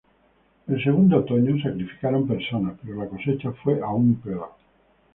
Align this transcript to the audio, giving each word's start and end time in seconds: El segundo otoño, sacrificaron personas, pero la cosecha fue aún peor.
El 0.67 0.83
segundo 0.83 1.17
otoño, 1.17 1.61
sacrificaron 1.61 2.27
personas, 2.27 2.75
pero 2.81 2.95
la 2.95 3.07
cosecha 3.07 3.51
fue 3.51 3.81
aún 3.81 4.15
peor. 4.15 4.49